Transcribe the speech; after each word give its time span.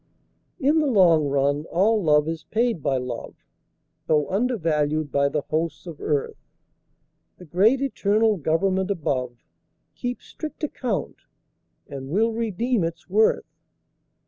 In 0.59 0.79
the 0.79 0.87
long 0.87 1.27
run 1.27 1.65
all 1.67 2.01
love 2.01 2.27
is 2.27 2.43
paid 2.45 2.81
by 2.81 2.97
love, 2.97 3.35
Though 4.07 4.27
undervalued 4.31 5.11
by 5.11 5.29
the 5.29 5.41
hosts 5.43 5.85
of 5.85 6.01
earth; 6.01 6.43
The 7.37 7.45
great 7.45 7.81
eternal 7.83 8.37
Government 8.37 8.89
above 8.89 9.43
Keeps 9.93 10.25
strict 10.25 10.63
account 10.63 11.17
and 11.87 12.09
will 12.09 12.33
redeem 12.33 12.83
its 12.83 13.11
worth. 13.11 13.45